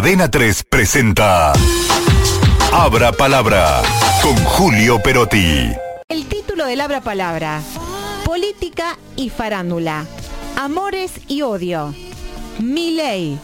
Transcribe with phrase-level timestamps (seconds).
[0.00, 1.52] Adena 3 presenta
[2.72, 3.82] Abra Palabra
[4.22, 5.72] con Julio Perotti.
[6.08, 7.60] El título del Abra Palabra.
[8.24, 10.06] Política y farándula.
[10.56, 11.94] Amores y odio.
[12.60, 13.38] Miley,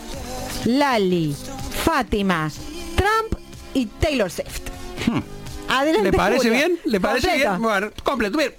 [0.64, 1.37] Lali,
[1.84, 2.51] Fátima,
[2.97, 3.38] Trump
[3.75, 4.63] y Taylor Swift.
[5.69, 6.01] Adelante.
[6.01, 6.11] Hmm.
[6.11, 6.53] ¿Le parece Julio.
[6.54, 6.79] bien?
[6.87, 7.51] ¿Le parece Completo.
[7.51, 7.63] bien?
[7.63, 8.38] Bueno, completo.
[8.38, 8.54] Bien.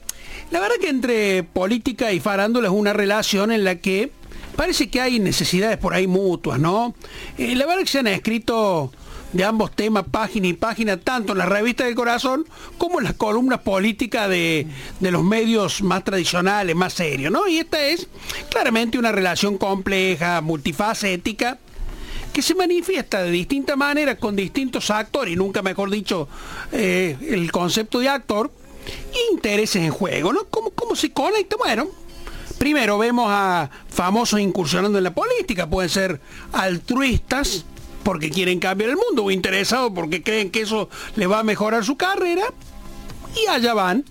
[0.51, 4.11] La verdad que entre política y farándula es una relación en la que
[4.57, 6.93] parece que hay necesidades por ahí mutuas, ¿no?
[7.37, 8.91] Eh, la verdad que se han escrito
[9.31, 12.45] de ambos temas, página y página, tanto en la revista del corazón
[12.77, 14.67] como en las columnas políticas de,
[14.99, 17.47] de los medios más tradicionales, más serios, ¿no?
[17.47, 18.07] Y esta es
[18.49, 21.59] claramente una relación compleja, multifacética,
[22.33, 26.27] que se manifiesta de distinta manera con distintos actores, y nunca mejor dicho
[26.71, 28.51] eh, el concepto de actor,
[29.31, 30.45] intereses en juego, ¿no?
[30.49, 31.57] ¿Cómo, ¿Cómo se conecta?
[31.57, 31.89] Bueno,
[32.57, 36.21] primero vemos a famosos incursionando en la política, pueden ser
[36.51, 37.65] altruistas
[38.03, 41.83] porque quieren cambiar el mundo o interesados porque creen que eso les va a mejorar
[41.83, 42.45] su carrera,
[43.35, 44.05] y allá van.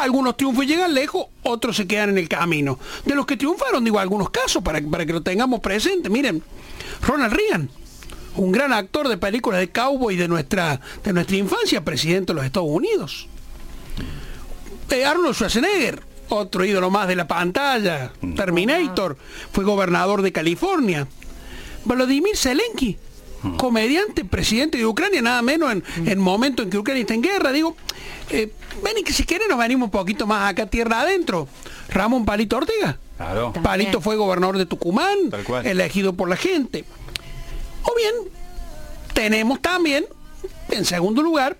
[0.00, 2.78] Algunos triunfos llegan lejos, otros se quedan en el camino.
[3.04, 6.08] De los que triunfaron, digo, algunos casos para, para que lo tengamos presente.
[6.08, 6.42] Miren,
[7.02, 7.70] Ronald Reagan,
[8.36, 12.44] un gran actor de películas de cowboy de nuestra, de nuestra infancia, presidente de los
[12.44, 13.28] Estados Unidos.
[14.90, 16.02] Eh, Arnold Schwarzenegger,
[16.36, 19.16] otro ídolo más de la pantalla, Terminator,
[19.52, 21.06] fue gobernador de California.
[21.84, 22.96] Vladimir Zelensky,
[23.56, 27.52] comediante, presidente de Ucrania, nada menos en el momento en que Ucrania está en guerra.
[27.52, 27.76] Digo,
[28.30, 28.52] eh,
[28.82, 31.48] ven y que si quieren nos venimos un poquito más acá tierra adentro.
[31.88, 32.98] Ramón Palito Ortega.
[33.16, 33.52] Claro.
[33.52, 35.16] Palito fue gobernador de Tucumán,
[35.64, 36.84] elegido por la gente.
[37.84, 38.14] O bien,
[39.12, 40.06] tenemos también,
[40.70, 41.56] en segundo lugar,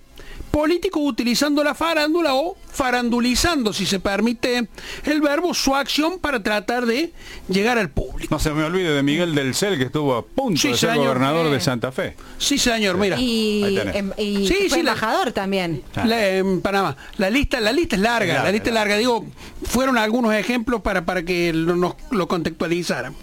[0.52, 4.68] políticos utilizando la farándula o farandulizando, si se permite
[5.04, 7.12] el verbo, su acción para tratar de
[7.48, 8.32] llegar al público.
[8.34, 10.90] No se me olvide de Miguel del Cel, que estuvo a punto Sí, de ser
[10.90, 11.06] señor.
[11.08, 12.16] gobernador de Santa Fe.
[12.38, 13.16] Sí, señor, mira.
[13.18, 15.82] Y, em- y Sí, fue sí, la- embajador también.
[15.96, 16.04] Ah.
[16.04, 16.96] La- en Panamá.
[17.16, 18.96] La lista, la lista es larga, Larga, la lista es larga.
[18.96, 19.24] Digo,
[19.64, 23.14] fueron algunos ejemplos para, para que lo- nos lo contextualizaran.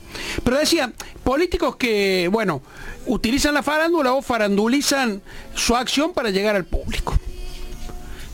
[0.44, 0.94] Pero decía,
[1.24, 2.62] políticos que, bueno,
[3.06, 5.22] utilizan la farándula o farandulizan
[5.56, 7.18] su acción para llegar al público.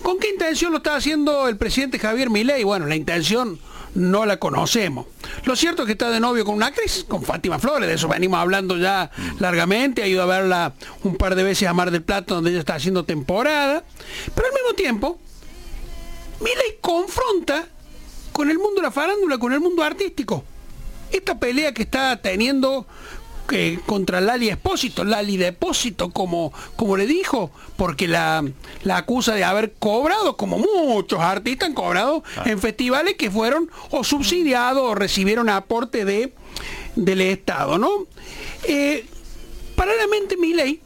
[0.01, 2.63] ¿Con qué intención lo está haciendo el presidente Javier Milei?
[2.63, 3.59] Bueno, la intención
[3.95, 5.07] no la conocemos.
[5.45, 8.07] Lo cierto es que está de novio con una actriz, con Fátima Flores, de eso
[8.07, 9.09] venimos hablando ya
[9.39, 12.59] largamente, ha ido a verla un par de veces a Mar del Plata, donde ella
[12.59, 13.83] está haciendo temporada,
[14.35, 15.19] pero al mismo tiempo,
[16.41, 17.67] Milei confronta
[18.31, 20.43] con el mundo de la farándula, con el mundo artístico.
[21.15, 22.85] Esta pelea que está teniendo
[23.47, 28.43] que contra Lali Espósito, Lali Depósito, como, como le dijo, porque la,
[28.83, 34.03] la acusa de haber cobrado, como muchos artistas han cobrado en festivales que fueron o
[34.03, 36.33] subsidiados o recibieron aporte de,
[36.95, 38.07] del Estado, ¿no?
[38.67, 39.05] Eh,
[39.75, 40.81] paralelamente Milei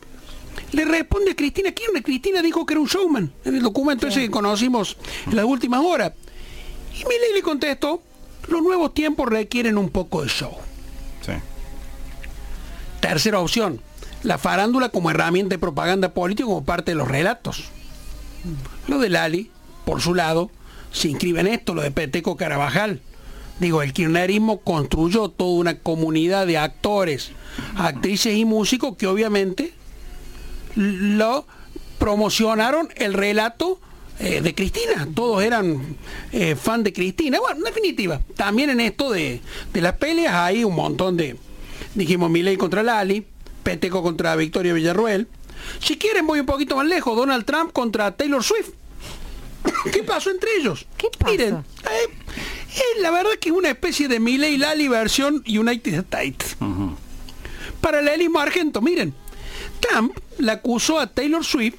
[0.72, 2.04] le responde a Cristina Kirchner.
[2.04, 5.84] Cristina dijo que era un showman en el documento ese que conocimos en las últimas
[5.84, 6.14] horas.
[6.94, 8.04] Y Milei le contestó,
[8.48, 10.54] los nuevos tiempos requieren un poco de show.
[11.22, 11.34] Sí.
[13.00, 13.82] Tercera opción,
[14.24, 17.66] la farándula como herramienta de propaganda política como parte de los relatos.
[18.88, 19.52] Lo de Lali,
[19.86, 20.50] por su lado,
[20.92, 23.02] se inscribe en esto, lo de Peteco Carabajal.
[23.60, 27.32] Digo, el kirchnerismo construyó toda una comunidad de actores,
[27.76, 29.74] actrices y músicos que obviamente
[30.76, 31.46] lo
[31.98, 33.80] promocionaron el relato
[34.20, 35.08] eh, de Cristina.
[35.14, 35.96] Todos eran
[36.32, 37.40] eh, fan de Cristina.
[37.40, 39.42] Bueno, en definitiva, también en esto de,
[39.74, 41.38] de las peleas hay un montón de,
[41.96, 43.26] dijimos, Milei contra Lali,
[43.64, 45.28] Peteco contra Victoria Villarruel.
[45.80, 48.70] Si quieren, voy un poquito más lejos, Donald Trump contra Taylor Swift.
[49.92, 50.86] ¿Qué pasó entre ellos?
[50.98, 51.32] ¿Qué pasó?
[51.32, 52.10] Miren, eh,
[52.76, 56.58] eh, la verdad que es una especie de Milei Lali versión United States.
[57.82, 59.14] Paralelismo argento, miren.
[59.80, 61.78] Trump le acusó a Taylor Swift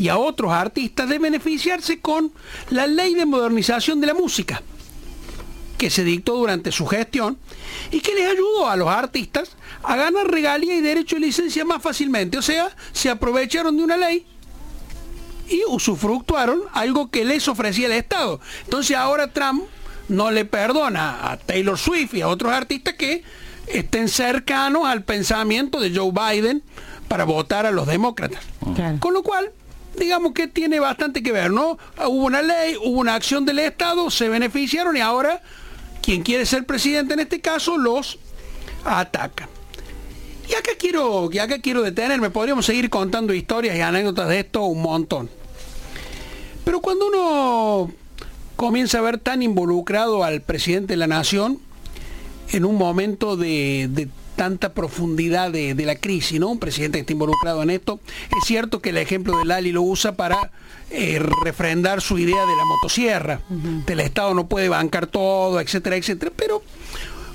[0.00, 2.32] y a otros artistas de beneficiarse con
[2.70, 4.62] la ley de modernización de la música
[5.76, 7.36] que se dictó durante su gestión
[7.90, 9.50] y que les ayudó a los artistas
[9.82, 12.38] a ganar regalía y derecho de licencia más fácilmente.
[12.38, 14.26] O sea, se aprovecharon de una ley
[15.50, 18.40] y usufructuaron algo que les ofrecía el Estado.
[18.64, 19.64] Entonces ahora Trump
[20.08, 23.22] no le perdona a Taylor Swift y a otros artistas que
[23.66, 26.62] estén cercanos al pensamiento de Joe Biden
[27.06, 28.40] para votar a los demócratas.
[28.74, 28.96] Claro.
[28.98, 29.52] Con lo cual,
[30.00, 31.78] digamos que tiene bastante que ver, ¿no?
[31.98, 35.42] Hubo una ley, hubo una acción del Estado, se beneficiaron y ahora
[36.02, 38.18] quien quiere ser presidente en este caso los
[38.84, 39.48] ataca.
[40.48, 44.62] Y acá quiero, y acá quiero detenerme, podríamos seguir contando historias y anécdotas de esto
[44.64, 45.30] un montón.
[46.64, 47.92] Pero cuando uno
[48.56, 51.60] comienza a ver tan involucrado al presidente de la nación
[52.50, 54.08] en un momento de, de
[54.40, 56.48] tanta profundidad de, de la crisis, ¿no?
[56.48, 58.00] Un presidente que está involucrado en esto.
[58.38, 60.50] Es cierto que el ejemplo de Lali lo usa para
[60.88, 63.42] eh, refrendar su idea de la motosierra.
[63.84, 66.32] Del Estado no puede bancar todo, etcétera, etcétera.
[66.34, 66.62] Pero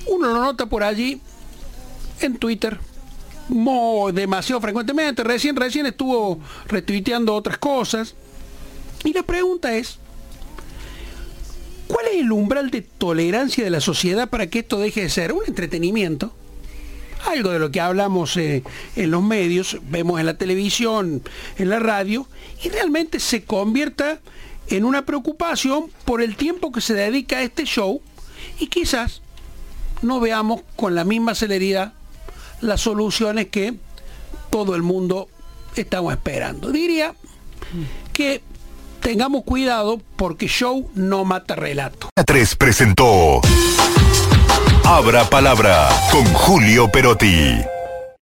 [0.08, 1.22] uno lo nota por allí
[2.22, 2.80] en Twitter
[4.12, 5.24] demasiado frecuentemente.
[5.24, 8.16] Recién, recién estuvo retuiteando otras cosas.
[9.04, 10.00] Y la pregunta es,
[11.88, 15.34] ¿cuál es el umbral de tolerancia de la sociedad para que esto deje de ser
[15.34, 16.34] un entretenimiento?
[17.26, 18.64] Algo de lo que hablamos eh,
[18.96, 21.24] en los medios, vemos en la televisión,
[21.58, 22.28] en la radio,
[22.64, 24.20] y realmente se convierta
[24.68, 28.02] en una preocupación por el tiempo que se dedica a este show
[28.60, 29.22] y quizás
[30.02, 31.94] no veamos con la misma celeridad
[32.62, 33.76] las soluciones que
[34.50, 35.30] todo el mundo
[35.76, 36.72] estamos esperando.
[36.72, 37.16] Diría
[38.14, 38.42] que
[39.02, 42.10] tengamos cuidado porque show no mata relato.
[42.26, 43.42] 3 presentó
[44.88, 47.75] Abra Palabra con Julio Perotti.